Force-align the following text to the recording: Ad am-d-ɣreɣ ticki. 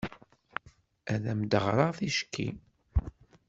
Ad 1.13 1.23
am-d-ɣreɣ 1.31 1.91
ticki. 1.97 2.49